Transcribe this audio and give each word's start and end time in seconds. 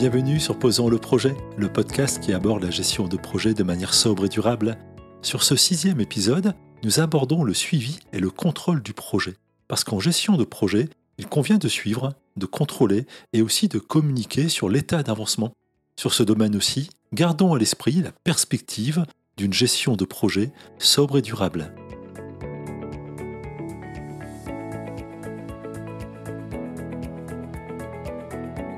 Bienvenue 0.00 0.40
sur 0.40 0.58
Posons 0.58 0.88
le 0.88 0.96
projet, 0.96 1.36
le 1.58 1.70
podcast 1.70 2.20
qui 2.20 2.32
aborde 2.32 2.62
la 2.62 2.70
gestion 2.70 3.06
de 3.06 3.18
projets 3.18 3.52
de 3.52 3.62
manière 3.62 3.92
sobre 3.92 4.24
et 4.24 4.28
durable. 4.30 4.78
Sur 5.20 5.42
ce 5.42 5.56
sixième 5.56 6.00
épisode, 6.00 6.54
nous 6.82 7.00
abordons 7.00 7.44
le 7.44 7.52
suivi 7.52 7.98
et 8.14 8.18
le 8.18 8.30
contrôle 8.30 8.82
du 8.82 8.94
projet. 8.94 9.36
Parce 9.68 9.84
qu'en 9.84 10.00
gestion 10.00 10.38
de 10.38 10.44
projet, 10.44 10.88
il 11.18 11.26
convient 11.26 11.58
de 11.58 11.68
suivre, 11.68 12.14
de 12.38 12.46
contrôler 12.46 13.04
et 13.34 13.42
aussi 13.42 13.68
de 13.68 13.78
communiquer 13.78 14.48
sur 14.48 14.70
l'état 14.70 15.02
d'avancement. 15.02 15.52
Sur 15.98 16.14
ce 16.14 16.22
domaine 16.22 16.56
aussi, 16.56 16.88
gardons 17.12 17.52
à 17.52 17.58
l'esprit 17.58 18.00
la 18.00 18.12
perspective 18.24 19.04
d'une 19.40 19.52
gestion 19.54 19.96
de 19.96 20.04
projet 20.04 20.50
sobre 20.78 21.16
et 21.16 21.22
durable. 21.22 21.72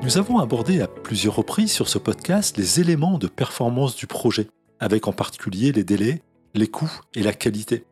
Nous 0.05 0.19
avons 0.19 0.39
abordé 0.39 0.81
à 0.81 0.87
plusieurs 0.87 1.35
reprises 1.35 1.73
sur 1.73 1.89
ce 1.89 1.99
podcast 1.99 2.57
les 2.57 2.79
éléments 2.79 3.19
de 3.19 3.27
performance 3.27 3.97
du 3.97 4.07
projet, 4.07 4.47
avec 4.79 5.09
en 5.09 5.13
particulier 5.13 5.73
les 5.73 5.83
délais, 5.83 6.23
les 6.55 6.69
coûts 6.69 7.01
et 7.15 7.25
la 7.25 7.33
qualité. 7.33 7.85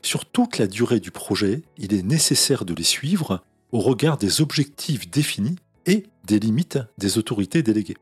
Sur 0.00 0.24
toute 0.24 0.58
la 0.58 0.68
durée 0.68 1.00
du 1.00 1.10
projet, 1.10 1.62
il 1.76 1.92
est 1.92 2.04
nécessaire 2.04 2.64
de 2.64 2.74
les 2.74 2.84
suivre 2.84 3.42
au 3.72 3.80
regard 3.80 4.16
des 4.16 4.40
objectifs 4.40 5.10
définis 5.10 5.56
et 5.86 6.04
des 6.24 6.38
limites 6.38 6.78
des 6.98 7.18
autorités 7.18 7.64
déléguées. 7.64 7.96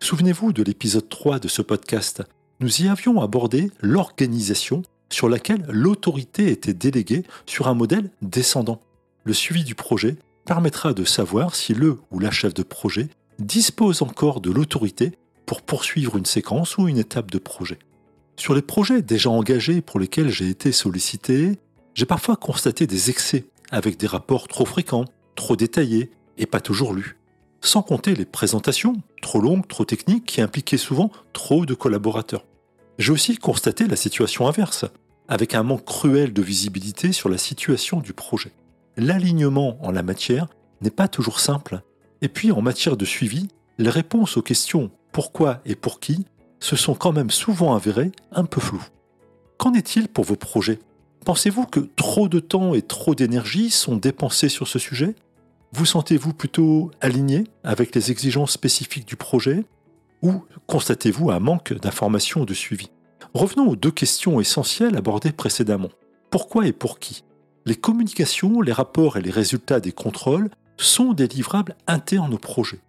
Souvenez-vous 0.00 0.52
de 0.52 0.64
l'épisode 0.64 1.08
3 1.08 1.38
de 1.38 1.46
ce 1.46 1.62
podcast. 1.62 2.24
Nous 2.62 2.82
y 2.82 2.88
avions 2.88 3.20
abordé 3.20 3.72
l'organisation 3.80 4.82
sur 5.10 5.28
laquelle 5.28 5.66
l'autorité 5.68 6.52
était 6.52 6.72
déléguée 6.72 7.24
sur 7.44 7.66
un 7.66 7.74
modèle 7.74 8.08
descendant. 8.22 8.80
Le 9.24 9.32
suivi 9.32 9.64
du 9.64 9.74
projet 9.74 10.14
permettra 10.44 10.92
de 10.92 11.02
savoir 11.02 11.56
si 11.56 11.74
le 11.74 11.98
ou 12.12 12.20
la 12.20 12.30
chef 12.30 12.54
de 12.54 12.62
projet 12.62 13.08
dispose 13.40 14.02
encore 14.02 14.40
de 14.40 14.52
l'autorité 14.52 15.10
pour 15.44 15.62
poursuivre 15.62 16.16
une 16.16 16.24
séquence 16.24 16.78
ou 16.78 16.86
une 16.86 16.98
étape 16.98 17.32
de 17.32 17.38
projet. 17.38 17.80
Sur 18.36 18.54
les 18.54 18.62
projets 18.62 19.02
déjà 19.02 19.28
engagés 19.28 19.80
pour 19.80 19.98
lesquels 19.98 20.30
j'ai 20.30 20.48
été 20.48 20.70
sollicité, 20.70 21.58
j'ai 21.94 22.06
parfois 22.06 22.36
constaté 22.36 22.86
des 22.86 23.10
excès 23.10 23.44
avec 23.72 23.96
des 23.96 24.06
rapports 24.06 24.46
trop 24.46 24.66
fréquents, 24.66 25.06
trop 25.34 25.56
détaillés 25.56 26.12
et 26.38 26.46
pas 26.46 26.60
toujours 26.60 26.94
lus. 26.94 27.18
Sans 27.60 27.82
compter 27.82 28.14
les 28.14 28.24
présentations, 28.24 29.02
trop 29.20 29.40
longues, 29.40 29.66
trop 29.66 29.84
techniques, 29.84 30.26
qui 30.26 30.40
impliquaient 30.40 30.76
souvent 30.76 31.10
trop 31.32 31.66
de 31.66 31.74
collaborateurs. 31.74 32.44
J'ai 32.98 33.12
aussi 33.12 33.36
constaté 33.36 33.86
la 33.86 33.96
situation 33.96 34.46
inverse, 34.46 34.84
avec 35.28 35.54
un 35.54 35.62
manque 35.62 35.84
cruel 35.84 36.32
de 36.32 36.42
visibilité 36.42 37.12
sur 37.12 37.28
la 37.28 37.38
situation 37.38 38.00
du 38.00 38.12
projet 38.12 38.52
l'alignement 38.96 39.78
en 39.84 39.90
la 39.90 40.02
matière 40.02 40.48
n'est 40.80 40.90
pas 40.90 41.08
toujours 41.08 41.40
simple. 41.40 41.82
Et 42.20 42.28
puis 42.28 42.52
en 42.52 42.62
matière 42.62 42.96
de 42.96 43.04
suivi, 43.04 43.48
les 43.78 43.90
réponses 43.90 44.36
aux 44.36 44.42
questions 44.42 44.90
pourquoi 45.12 45.60
et 45.64 45.74
pour 45.74 46.00
qui 46.00 46.24
se 46.60 46.76
sont 46.76 46.94
quand 46.94 47.12
même 47.12 47.30
souvent 47.30 47.74
avérées 47.74 48.12
un 48.30 48.44
peu 48.44 48.60
floues. 48.60 48.86
Qu'en 49.58 49.74
est-il 49.74 50.08
pour 50.08 50.24
vos 50.24 50.36
projets? 50.36 50.78
Pensez-vous 51.24 51.66
que 51.66 51.80
trop 51.80 52.28
de 52.28 52.40
temps 52.40 52.74
et 52.74 52.82
trop 52.82 53.14
d'énergie 53.14 53.70
sont 53.70 53.96
dépensés 53.96 54.48
sur 54.48 54.68
ce 54.68 54.78
sujet? 54.78 55.14
Vous 55.72 55.86
sentez-vous 55.86 56.34
plutôt 56.34 56.90
aligné 57.00 57.44
avec 57.64 57.94
les 57.94 58.10
exigences 58.10 58.52
spécifiques 58.52 59.06
du 59.06 59.16
projet? 59.16 59.64
Ou 60.22 60.44
constatez-vous 60.66 61.30
un 61.30 61.40
manque 61.40 61.72
d'informations 61.74 62.44
de 62.44 62.54
suivi 62.54 62.90
Revenons 63.34 63.68
aux 63.68 63.76
deux 63.76 63.90
questions 63.90 64.40
essentielles 64.40 64.96
abordées 64.96 65.32
précédemment. 65.32 65.90
Pourquoi 66.30 66.66
et 66.66 66.72
pour 66.72 66.98
qui 66.98 67.24
les 67.64 67.76
communications, 67.76 68.60
les 68.60 68.72
rapports 68.72 69.16
et 69.16 69.22
les 69.22 69.30
résultats 69.30 69.78
des 69.78 69.92
contrôles 69.92 70.50
sont 70.78 71.12
des 71.12 71.28
livrables 71.28 71.76
internes 71.86 72.34
au 72.34 72.38
projet. 72.38 72.80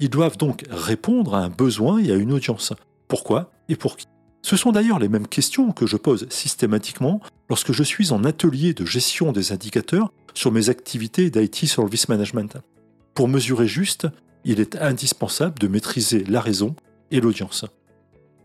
Ils 0.00 0.08
doivent 0.08 0.38
donc 0.38 0.64
répondre 0.70 1.34
à 1.34 1.40
un 1.40 1.50
besoin 1.50 1.98
et 1.98 2.10
à 2.10 2.14
une 2.14 2.32
audience. 2.32 2.72
Pourquoi 3.08 3.50
et 3.68 3.76
pour 3.76 3.98
qui 3.98 4.06
Ce 4.40 4.56
sont 4.56 4.72
d'ailleurs 4.72 4.98
les 4.98 5.10
mêmes 5.10 5.28
questions 5.28 5.72
que 5.72 5.86
je 5.86 5.98
pose 5.98 6.26
systématiquement 6.30 7.20
lorsque 7.50 7.72
je 7.72 7.82
suis 7.82 8.12
en 8.12 8.24
atelier 8.24 8.72
de 8.72 8.86
gestion 8.86 9.32
des 9.32 9.52
indicateurs 9.52 10.10
sur 10.32 10.50
mes 10.50 10.70
activités 10.70 11.28
d'IT 11.28 11.66
Service 11.66 12.08
Management. 12.08 12.56
Pour 13.14 13.28
mesurer 13.28 13.66
juste, 13.66 14.06
il 14.44 14.60
est 14.60 14.76
indispensable 14.76 15.58
de 15.58 15.68
maîtriser 15.68 16.24
la 16.24 16.40
raison 16.40 16.74
et 17.10 17.20
l'audience. 17.20 17.64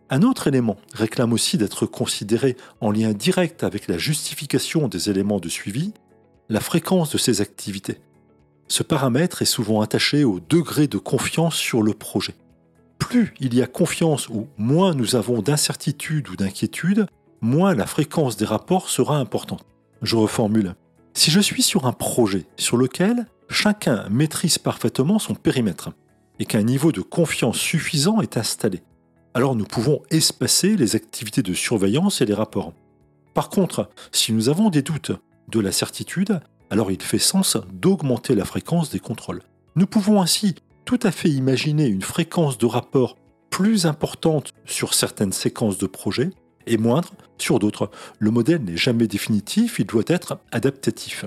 Un 0.09 0.21
autre 0.21 0.47
élément 0.47 0.77
réclame 0.93 1.33
aussi 1.33 1.57
d'être 1.57 1.85
considéré 1.85 2.55
en 2.79 2.91
lien 2.91 3.11
direct 3.11 3.63
avec 3.63 3.87
la 3.87 3.97
justification 3.97 4.87
des 4.87 5.09
éléments 5.09 5.39
de 5.39 5.49
suivi, 5.49 5.93
la 6.49 6.61
fréquence 6.61 7.11
de 7.11 7.17
ces 7.17 7.41
activités. 7.41 7.99
Ce 8.69 8.83
paramètre 8.83 9.41
est 9.41 9.45
souvent 9.45 9.81
attaché 9.81 10.23
au 10.23 10.39
degré 10.39 10.87
de 10.87 10.97
confiance 10.97 11.55
sur 11.55 11.83
le 11.83 11.93
projet. 11.93 12.35
Plus 12.99 13.33
il 13.39 13.53
y 13.53 13.61
a 13.61 13.67
confiance 13.67 14.29
ou 14.29 14.47
moins 14.57 14.93
nous 14.93 15.15
avons 15.15 15.41
d'incertitude 15.41 16.29
ou 16.29 16.35
d'inquiétude, 16.35 17.07
moins 17.41 17.75
la 17.75 17.85
fréquence 17.85 18.37
des 18.37 18.45
rapports 18.45 18.89
sera 18.89 19.17
importante. 19.17 19.65
Je 20.01 20.15
reformule. 20.15 20.75
Si 21.13 21.31
je 21.31 21.39
suis 21.39 21.63
sur 21.63 21.85
un 21.85 21.93
projet 21.93 22.45
sur 22.57 22.77
lequel 22.77 23.25
chacun 23.49 24.07
maîtrise 24.09 24.57
parfaitement 24.57 25.19
son 25.19 25.35
périmètre 25.35 25.91
et 26.39 26.45
qu'un 26.45 26.63
niveau 26.63 26.91
de 26.91 27.01
confiance 27.01 27.57
suffisant 27.57 28.21
est 28.21 28.37
installé, 28.37 28.83
alors 29.33 29.55
nous 29.55 29.65
pouvons 29.65 30.01
espacer 30.09 30.75
les 30.75 30.95
activités 30.95 31.43
de 31.43 31.53
surveillance 31.53 32.21
et 32.21 32.25
les 32.25 32.33
rapports. 32.33 32.73
Par 33.33 33.49
contre, 33.49 33.89
si 34.11 34.33
nous 34.33 34.49
avons 34.49 34.69
des 34.69 34.81
doutes 34.81 35.11
de 35.49 35.59
la 35.59 35.71
certitude, 35.71 36.39
alors 36.69 36.91
il 36.91 37.01
fait 37.01 37.19
sens 37.19 37.57
d'augmenter 37.71 38.35
la 38.35 38.45
fréquence 38.45 38.89
des 38.89 38.99
contrôles. 38.99 39.43
Nous 39.75 39.85
pouvons 39.85 40.21
ainsi 40.21 40.55
tout 40.85 40.99
à 41.03 41.11
fait 41.11 41.29
imaginer 41.29 41.85
une 41.85 42.01
fréquence 42.01 42.57
de 42.57 42.65
rapport 42.65 43.17
plus 43.51 43.85
importante 43.85 44.53
sur 44.65 44.93
certaines 44.93 45.33
séquences 45.33 45.77
de 45.77 45.85
projets 45.85 46.31
et 46.65 46.77
moindre 46.77 47.13
sur 47.37 47.59
d'autres. 47.59 47.91
Le 48.19 48.31
modèle 48.31 48.63
n'est 48.63 48.77
jamais 48.77 49.07
définitif, 49.07 49.79
il 49.79 49.85
doit 49.85 50.03
être 50.07 50.39
adaptatif. 50.51 51.25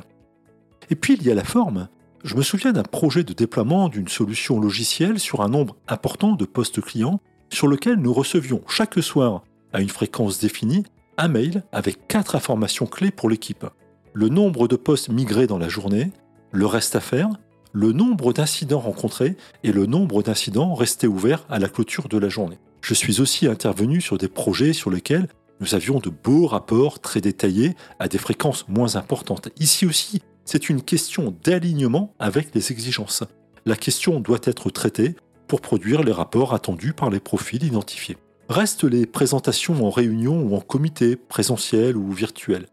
Et 0.90 0.96
puis 0.96 1.14
il 1.14 1.22
y 1.22 1.30
a 1.30 1.34
la 1.34 1.44
forme. 1.44 1.88
Je 2.22 2.34
me 2.34 2.42
souviens 2.42 2.72
d'un 2.72 2.82
projet 2.82 3.24
de 3.24 3.32
déploiement 3.32 3.88
d'une 3.88 4.08
solution 4.08 4.60
logicielle 4.60 5.18
sur 5.18 5.40
un 5.40 5.48
nombre 5.48 5.76
important 5.88 6.32
de 6.32 6.44
postes 6.44 6.82
clients 6.82 7.18
sur 7.48 7.66
lequel 7.66 7.96
nous 7.96 8.12
recevions 8.12 8.60
chaque 8.68 9.02
soir, 9.02 9.42
à 9.72 9.80
une 9.80 9.88
fréquence 9.88 10.38
définie, 10.38 10.84
un 11.16 11.28
mail 11.28 11.62
avec 11.72 12.06
quatre 12.08 12.36
informations 12.36 12.86
clés 12.86 13.10
pour 13.10 13.30
l'équipe. 13.30 13.66
Le 14.12 14.28
nombre 14.28 14.68
de 14.68 14.76
postes 14.76 15.08
migrés 15.08 15.46
dans 15.46 15.58
la 15.58 15.70
journée, 15.70 16.10
le 16.52 16.66
reste 16.66 16.94
à 16.94 17.00
faire, 17.00 17.30
le 17.72 17.92
nombre 17.92 18.34
d'incidents 18.34 18.80
rencontrés 18.80 19.36
et 19.64 19.72
le 19.72 19.86
nombre 19.86 20.22
d'incidents 20.22 20.74
restés 20.74 21.06
ouverts 21.06 21.46
à 21.48 21.58
la 21.58 21.68
clôture 21.68 22.08
de 22.08 22.18
la 22.18 22.28
journée. 22.28 22.58
Je 22.82 22.94
suis 22.94 23.20
aussi 23.20 23.46
intervenu 23.46 24.00
sur 24.02 24.18
des 24.18 24.28
projets 24.28 24.74
sur 24.74 24.90
lesquels 24.90 25.28
nous 25.60 25.74
avions 25.74 26.00
de 26.00 26.10
beaux 26.10 26.46
rapports 26.46 27.00
très 27.00 27.20
détaillés 27.20 27.76
à 27.98 28.08
des 28.08 28.18
fréquences 28.18 28.66
moins 28.68 28.96
importantes. 28.96 29.50
Ici 29.58 29.86
aussi, 29.86 30.22
c'est 30.44 30.68
une 30.68 30.82
question 30.82 31.34
d'alignement 31.44 32.14
avec 32.18 32.54
les 32.54 32.72
exigences. 32.72 33.24
La 33.66 33.76
question 33.76 34.20
doit 34.20 34.40
être 34.44 34.70
traitée 34.70 35.14
pour 35.46 35.60
produire 35.60 36.02
les 36.02 36.12
rapports 36.12 36.54
attendus 36.54 36.92
par 36.92 37.10
les 37.10 37.20
profils 37.20 37.62
identifiés. 37.62 38.16
Restent 38.48 38.84
les 38.84 39.06
présentations 39.06 39.84
en 39.86 39.90
réunion 39.90 40.42
ou 40.42 40.56
en 40.56 40.60
comité, 40.60 41.16
présentiel 41.16 41.96
ou 41.96 42.10
virtuel. 42.10 42.66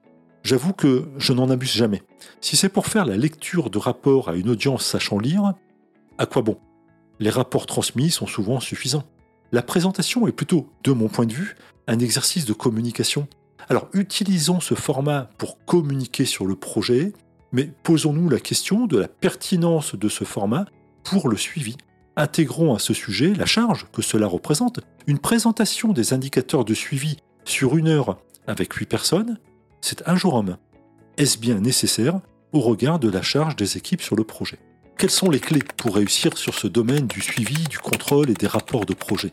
J'avoue 0.43 0.73
que 0.73 1.09
je 1.17 1.33
n'en 1.33 1.49
abuse 1.49 1.73
jamais. 1.73 2.03
Si 2.39 2.55
c'est 2.55 2.69
pour 2.69 2.87
faire 2.87 3.05
la 3.05 3.17
lecture 3.17 3.69
de 3.69 3.77
rapports 3.77 4.29
à 4.29 4.35
une 4.35 4.49
audience 4.49 4.85
sachant 4.85 5.19
lire, 5.19 5.53
à 6.17 6.25
quoi 6.25 6.41
bon? 6.41 6.57
Les 7.19 7.29
rapports 7.29 7.65
transmis 7.65 8.11
sont 8.11 8.27
souvent 8.27 8.59
suffisants. 8.59 9.03
La 9.51 9.61
présentation 9.61 10.27
est 10.27 10.31
plutôt, 10.31 10.69
de 10.83 10.91
mon 10.91 11.09
point 11.09 11.25
de 11.25 11.33
vue, 11.33 11.55
un 11.87 11.99
exercice 11.99 12.45
de 12.45 12.53
communication. 12.53 13.27
Alors 13.69 13.89
utilisons 13.93 14.59
ce 14.59 14.75
format 14.75 15.29
pour 15.37 15.63
communiquer 15.65 16.25
sur 16.25 16.45
le 16.45 16.55
projet, 16.55 17.13
mais 17.51 17.71
posons-nous 17.83 18.29
la 18.29 18.39
question 18.39 18.87
de 18.87 18.97
la 18.97 19.07
pertinence 19.07 19.95
de 19.95 20.09
ce 20.09 20.23
format 20.23 20.65
pour 21.03 21.29
le 21.29 21.37
suivi. 21.37 21.77
Intégrons 22.15 22.73
à 22.73 22.79
ce 22.79 22.93
sujet 22.93 23.33
la 23.33 23.45
charge 23.45 23.87
que 23.93 24.01
cela 24.01 24.27
représente. 24.27 24.79
Une 25.05 25.19
présentation 25.19 25.93
des 25.93 26.13
indicateurs 26.13 26.65
de 26.65 26.73
suivi 26.73 27.17
sur 27.45 27.77
une 27.77 27.87
heure 27.87 28.17
avec 28.47 28.73
8 28.73 28.87
personnes, 28.87 29.37
c'est 29.81 30.07
un 30.07 30.15
jour 30.15 30.33
homme. 30.33 30.57
Est-ce 31.17 31.37
bien 31.37 31.59
nécessaire 31.59 32.19
au 32.51 32.59
regard 32.59 32.99
de 32.99 33.09
la 33.09 33.21
charge 33.21 33.55
des 33.55 33.77
équipes 33.77 34.01
sur 34.01 34.15
le 34.15 34.23
projet? 34.23 34.59
Quelles 34.97 35.11
sont 35.11 35.29
les 35.29 35.39
clés 35.39 35.63
pour 35.77 35.95
réussir 35.95 36.37
sur 36.37 36.55
ce 36.55 36.65
domaine 36.67 37.05
du 37.05 37.21
suivi, 37.21 37.63
du 37.65 37.77
contrôle 37.77 38.31
et 38.31 38.33
des 38.33 38.47
rapports 38.47 38.85
de 38.85 38.95
projet? 38.95 39.31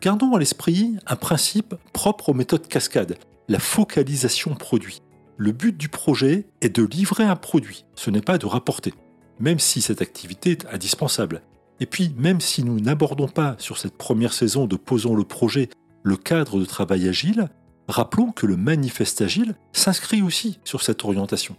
Gardons 0.00 0.34
à 0.34 0.38
l'esprit 0.40 0.96
un 1.06 1.16
principe 1.16 1.76
propre 1.92 2.30
aux 2.30 2.34
méthodes 2.34 2.66
cascades, 2.66 3.16
la 3.48 3.60
focalisation 3.60 4.54
produit. 4.54 5.00
Le 5.36 5.52
but 5.52 5.76
du 5.76 5.88
projet 5.88 6.46
est 6.60 6.74
de 6.74 6.84
livrer 6.84 7.24
un 7.24 7.34
produit, 7.34 7.84
ce 7.96 8.10
n'est 8.10 8.20
pas 8.20 8.38
de 8.38 8.46
rapporter, 8.46 8.94
même 9.40 9.58
si 9.58 9.82
cette 9.82 10.00
activité 10.00 10.52
est 10.52 10.66
indispensable. 10.66 11.42
Et 11.80 11.86
puis, 11.86 12.14
même 12.16 12.40
si 12.40 12.62
nous 12.62 12.78
n'abordons 12.78 13.26
pas 13.26 13.56
sur 13.58 13.78
cette 13.78 13.96
première 13.96 14.32
saison 14.32 14.66
de 14.66 14.76
Posons 14.76 15.16
le 15.16 15.24
projet 15.24 15.70
le 16.04 16.16
cadre 16.16 16.60
de 16.60 16.64
travail 16.64 17.08
agile, 17.08 17.48
rappelons 17.88 18.30
que 18.30 18.46
le 18.46 18.56
manifeste 18.56 19.22
agile 19.22 19.56
s'inscrit 19.72 20.22
aussi 20.22 20.60
sur 20.62 20.82
cette 20.82 21.04
orientation. 21.04 21.56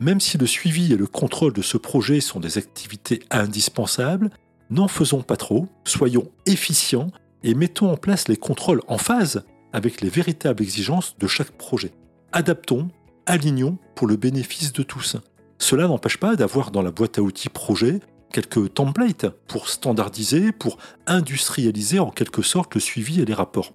Même 0.00 0.20
si 0.20 0.38
le 0.38 0.46
suivi 0.46 0.92
et 0.92 0.96
le 0.96 1.06
contrôle 1.06 1.52
de 1.52 1.62
ce 1.62 1.76
projet 1.76 2.20
sont 2.20 2.40
des 2.40 2.56
activités 2.56 3.20
indispensables, 3.30 4.30
n'en 4.70 4.88
faisons 4.88 5.22
pas 5.22 5.36
trop, 5.36 5.66
soyons 5.84 6.30
efficients 6.46 7.10
et 7.42 7.54
mettons 7.54 7.90
en 7.90 7.96
place 7.96 8.28
les 8.28 8.36
contrôles 8.36 8.80
en 8.88 8.98
phase 8.98 9.44
avec 9.72 10.00
les 10.00 10.08
véritables 10.08 10.62
exigences 10.62 11.16
de 11.18 11.26
chaque 11.26 11.50
projet. 11.50 11.92
Adaptons, 12.32 12.88
alignons 13.28 13.78
pour 13.94 14.06
le 14.06 14.16
bénéfice 14.16 14.72
de 14.72 14.82
tous. 14.82 15.16
Cela 15.58 15.86
n'empêche 15.86 16.16
pas 16.16 16.34
d'avoir 16.34 16.70
dans 16.70 16.82
la 16.82 16.90
boîte 16.90 17.18
à 17.18 17.22
outils 17.22 17.50
projet 17.50 18.00
quelques 18.32 18.74
templates 18.74 19.26
pour 19.46 19.68
standardiser, 19.68 20.52
pour 20.52 20.78
industrialiser 21.06 21.98
en 21.98 22.10
quelque 22.10 22.42
sorte 22.42 22.74
le 22.74 22.80
suivi 22.80 23.20
et 23.20 23.24
les 23.24 23.34
rapports. 23.34 23.74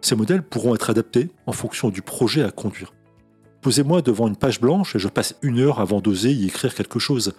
Ces 0.00 0.16
modèles 0.16 0.42
pourront 0.42 0.74
être 0.74 0.90
adaptés 0.90 1.28
en 1.46 1.52
fonction 1.52 1.90
du 1.90 2.02
projet 2.02 2.42
à 2.42 2.50
conduire. 2.50 2.92
Posez-moi 3.60 4.02
devant 4.02 4.28
une 4.28 4.36
page 4.36 4.60
blanche 4.60 4.96
et 4.96 4.98
je 4.98 5.08
passe 5.08 5.36
une 5.42 5.58
heure 5.58 5.80
avant 5.80 6.00
d'oser 6.00 6.32
y 6.32 6.46
écrire 6.46 6.74
quelque 6.74 6.98
chose. 6.98 7.34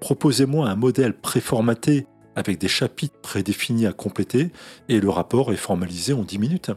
Proposez-moi 0.00 0.68
un 0.68 0.76
modèle 0.76 1.14
préformaté 1.14 2.06
avec 2.34 2.58
des 2.58 2.68
chapitres 2.68 3.18
prédéfinis 3.20 3.86
à 3.86 3.92
compléter 3.92 4.50
et 4.88 5.00
le 5.00 5.10
rapport 5.10 5.52
est 5.52 5.56
formalisé 5.56 6.12
en 6.12 6.22
10 6.22 6.38
minutes. 6.38 6.70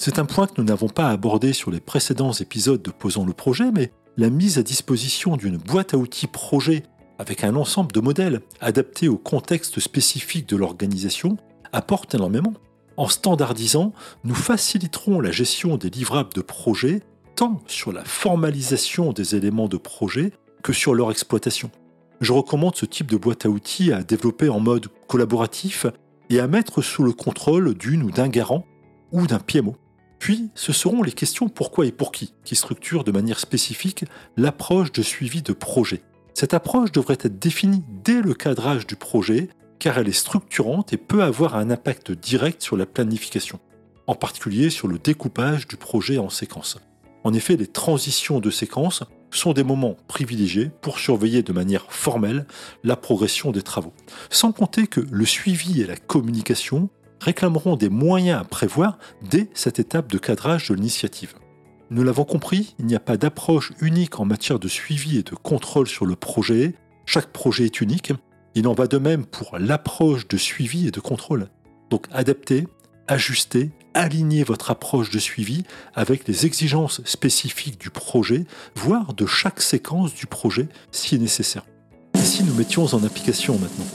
C'est 0.00 0.20
un 0.20 0.24
point 0.24 0.46
que 0.46 0.52
nous 0.58 0.64
n'avons 0.64 0.88
pas 0.88 1.08
abordé 1.08 1.52
sur 1.52 1.72
les 1.72 1.80
précédents 1.80 2.30
épisodes 2.30 2.80
de 2.80 2.92
Posons 2.92 3.26
le 3.26 3.32
projet, 3.32 3.72
mais 3.72 3.90
la 4.16 4.30
mise 4.30 4.56
à 4.56 4.62
disposition 4.62 5.36
d'une 5.36 5.56
boîte 5.56 5.92
à 5.92 5.96
outils 5.96 6.28
projet 6.28 6.84
avec 7.18 7.42
un 7.42 7.56
ensemble 7.56 7.90
de 7.90 7.98
modèles 7.98 8.40
adaptés 8.60 9.08
au 9.08 9.18
contexte 9.18 9.80
spécifique 9.80 10.48
de 10.48 10.54
l'organisation 10.54 11.36
apporte 11.72 12.14
énormément. 12.14 12.54
En 12.96 13.08
standardisant, 13.08 13.92
nous 14.22 14.36
faciliterons 14.36 15.20
la 15.20 15.32
gestion 15.32 15.76
des 15.76 15.90
livrables 15.90 16.32
de 16.32 16.42
projet 16.42 17.02
tant 17.34 17.60
sur 17.66 17.92
la 17.92 18.04
formalisation 18.04 19.12
des 19.12 19.34
éléments 19.34 19.68
de 19.68 19.78
projet 19.78 20.30
que 20.62 20.72
sur 20.72 20.94
leur 20.94 21.10
exploitation. 21.10 21.72
Je 22.20 22.32
recommande 22.32 22.76
ce 22.76 22.86
type 22.86 23.10
de 23.10 23.16
boîte 23.16 23.46
à 23.46 23.48
outils 23.48 23.92
à 23.92 24.04
développer 24.04 24.48
en 24.48 24.60
mode 24.60 24.86
collaboratif 25.08 25.86
et 26.30 26.38
à 26.38 26.46
mettre 26.46 26.82
sous 26.82 27.02
le 27.02 27.12
contrôle 27.12 27.74
d'une 27.74 28.04
ou 28.04 28.12
d'un 28.12 28.28
garant 28.28 28.64
ou 29.10 29.26
d'un 29.26 29.40
PMO. 29.40 29.74
Puis, 30.18 30.50
ce 30.54 30.72
seront 30.72 31.02
les 31.02 31.12
questions 31.12 31.48
pourquoi 31.48 31.86
et 31.86 31.92
pour 31.92 32.12
qui 32.12 32.34
qui 32.44 32.56
structurent 32.56 33.04
de 33.04 33.12
manière 33.12 33.38
spécifique 33.38 34.04
l'approche 34.36 34.92
de 34.92 35.02
suivi 35.02 35.42
de 35.42 35.52
projet. 35.52 36.02
Cette 36.34 36.54
approche 36.54 36.92
devrait 36.92 37.18
être 37.20 37.38
définie 37.38 37.82
dès 38.04 38.20
le 38.22 38.34
cadrage 38.34 38.86
du 38.86 38.96
projet 38.96 39.48
car 39.78 39.98
elle 39.98 40.08
est 40.08 40.12
structurante 40.12 40.92
et 40.92 40.96
peut 40.96 41.22
avoir 41.22 41.56
un 41.56 41.70
impact 41.70 42.10
direct 42.12 42.62
sur 42.62 42.76
la 42.76 42.86
planification, 42.86 43.60
en 44.06 44.14
particulier 44.14 44.70
sur 44.70 44.88
le 44.88 44.98
découpage 44.98 45.68
du 45.68 45.76
projet 45.76 46.18
en 46.18 46.30
séquences. 46.30 46.78
En 47.24 47.34
effet, 47.34 47.56
les 47.56 47.66
transitions 47.66 48.40
de 48.40 48.50
séquences 48.50 49.02
sont 49.30 49.52
des 49.52 49.62
moments 49.62 49.96
privilégiés 50.06 50.70
pour 50.80 50.98
surveiller 50.98 51.42
de 51.42 51.52
manière 51.52 51.92
formelle 51.92 52.46
la 52.84 52.96
progression 52.96 53.50
des 53.50 53.62
travaux. 53.62 53.92
Sans 54.30 54.52
compter 54.52 54.86
que 54.86 55.00
le 55.10 55.24
suivi 55.26 55.82
et 55.82 55.86
la 55.86 55.96
communication 55.96 56.88
réclameront 57.20 57.76
des 57.76 57.88
moyens 57.88 58.40
à 58.40 58.44
prévoir 58.44 58.98
dès 59.22 59.48
cette 59.54 59.78
étape 59.78 60.10
de 60.10 60.18
cadrage 60.18 60.68
de 60.68 60.74
l'initiative. 60.74 61.34
Nous 61.90 62.02
l'avons 62.02 62.24
compris, 62.24 62.74
il 62.78 62.86
n'y 62.86 62.94
a 62.94 63.00
pas 63.00 63.16
d'approche 63.16 63.72
unique 63.80 64.20
en 64.20 64.26
matière 64.26 64.58
de 64.58 64.68
suivi 64.68 65.18
et 65.18 65.22
de 65.22 65.34
contrôle 65.34 65.86
sur 65.86 66.04
le 66.04 66.16
projet. 66.16 66.74
Chaque 67.06 67.32
projet 67.32 67.64
est 67.64 67.80
unique. 67.80 68.12
Il 68.54 68.68
en 68.68 68.74
va 68.74 68.86
de 68.86 68.98
même 68.98 69.24
pour 69.24 69.58
l'approche 69.58 70.28
de 70.28 70.36
suivi 70.36 70.88
et 70.88 70.90
de 70.90 71.00
contrôle. 71.00 71.48
Donc 71.88 72.06
adaptez, 72.12 72.68
ajustez, 73.06 73.70
alignez 73.94 74.44
votre 74.44 74.70
approche 74.70 75.10
de 75.10 75.18
suivi 75.18 75.64
avec 75.94 76.28
les 76.28 76.44
exigences 76.44 77.02
spécifiques 77.04 77.80
du 77.80 77.88
projet, 77.88 78.44
voire 78.74 79.14
de 79.14 79.24
chaque 79.24 79.62
séquence 79.62 80.14
du 80.14 80.26
projet 80.26 80.68
si 80.92 81.18
nécessaire. 81.18 81.64
Et 82.14 82.18
si 82.18 82.44
nous 82.44 82.54
mettions 82.54 82.84
en 82.84 83.02
application 83.02 83.58
maintenant 83.58 83.86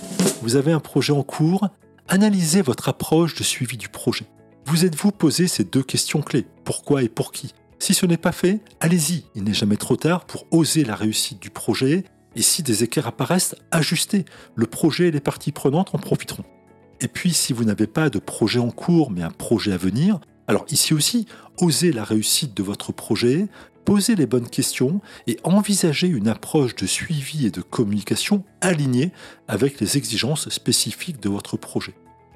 Vous 0.42 0.56
avez 0.56 0.72
un 0.72 0.80
projet 0.80 1.14
en 1.14 1.24
cours, 1.24 1.70
analysez 2.08 2.62
votre 2.62 2.90
approche 2.90 3.36
de 3.36 3.44
suivi 3.44 3.78
du 3.78 3.90
projet. 3.90 4.26
Vous 4.66 4.86
êtes-vous 4.86 5.12
posé 5.12 5.48
ces 5.48 5.64
deux 5.64 5.84
questions 5.84 6.22
clés? 6.22 6.46
Pourquoi 6.64 7.04
et 7.04 7.10
pour 7.10 7.32
qui? 7.32 7.54
Si 7.80 7.94
ce 7.94 8.06
n'est 8.06 8.18
pas 8.18 8.32
fait, 8.32 8.62
allez-y, 8.80 9.26
il 9.36 9.44
n'est 9.44 9.54
jamais 9.54 9.78
trop 9.78 9.98
tard 9.98 10.26
pour 10.26 10.46
oser 10.52 10.86
la 10.86 10.96
réussite 10.96 11.42
du 11.42 11.50
projet, 11.50 12.06
et 12.36 12.42
si 12.42 12.64
des 12.64 12.84
écarts 12.84 13.08
apparaissent, 13.08 13.56
ajustez. 13.72 14.26
Le 14.56 14.66
projet 14.66 15.10
et 15.10 15.12
les 15.12 15.20
parties 15.20 15.52
prenantes 15.52 15.94
en 15.94 15.98
profiteront. 15.98 16.46
Et 17.02 17.08
puis, 17.08 17.34
si 17.34 17.52
vous 17.52 17.66
n'avez 17.66 17.88
pas 17.88 18.10
de 18.10 18.20
projet 18.20 18.60
en 18.60 18.72
cours, 18.72 19.12
mais 19.12 19.22
un 19.22 19.32
projet 19.32 19.74
à 19.74 19.78
venir, 19.78 20.20
alors 20.48 20.66
ici 20.70 20.94
aussi, 20.94 21.28
osez 21.58 21.92
la 21.92 22.04
réussite 22.04 22.56
de 22.56 22.64
votre 22.64 22.92
projet, 22.92 23.48
posez 23.86 24.16
les 24.16 24.26
bonnes 24.26 24.50
questions 24.50 25.02
et 25.28 25.38
envisagez 25.44 26.08
une 26.08 26.28
approche 26.28 26.76
de 26.76 26.86
suivi 26.86 27.46
et 27.46 27.52
de 27.52 27.62
communication 27.62 28.44
alignée 28.62 29.12
avec 29.48 29.80
les 29.80 29.98
exigences 29.98 30.50
spécifiques 30.50 31.22
de 31.22 31.30
votre 31.30 31.58
projet. 31.58 31.94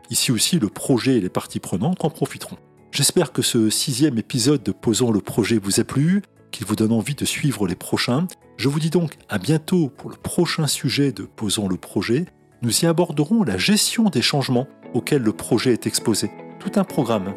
Ici 0.10 0.32
aussi, 0.32 0.60
le 0.60 0.70
projet 0.70 1.18
et 1.18 1.22
les 1.22 1.30
parties 1.30 1.60
prenantes 1.60 2.04
en 2.06 2.10
profiteront. 2.10 2.58
J'espère 2.92 3.32
que 3.32 3.42
ce 3.42 3.70
sixième 3.70 4.18
épisode 4.18 4.64
de 4.64 4.72
Posons 4.72 5.12
le 5.12 5.20
projet 5.20 5.60
vous 5.62 5.80
a 5.80 5.84
plu, 5.84 6.22
qu'il 6.52 6.66
vous 6.66 6.76
donne 6.76 6.94
envie 6.94 7.16
de 7.16 7.26
suivre 7.26 7.68
les 7.68 7.76
prochains. 7.76 8.28
Je 8.56 8.70
vous 8.70 8.80
dis 8.80 8.90
donc 8.90 9.18
à 9.30 9.38
bientôt 9.38 9.90
pour 9.90 10.10
le 10.10 10.16
prochain 10.16 10.68
sujet 10.68 11.12
de 11.12 11.24
Posons 11.24 11.68
le 11.68 11.78
projet. 11.78 12.26
Nous 12.62 12.84
y 12.84 12.86
aborderons 12.86 13.44
la 13.44 13.58
gestion 13.58 14.06
des 14.06 14.22
changements 14.22 14.68
auxquels 14.94 15.22
le 15.22 15.34
projet 15.34 15.74
est 15.74 15.86
exposé. 15.86 16.32
Tout 16.60 16.72
un 16.76 16.84
programme. 16.84 17.36